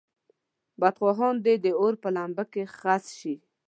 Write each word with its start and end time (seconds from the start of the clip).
بدخواهان 0.81 1.35
دې 1.45 1.55
د 1.63 1.65
اور 1.79 1.93
په 2.03 2.09
لمبه 2.15 2.43
خس 2.79 3.03
شي. 3.19 3.35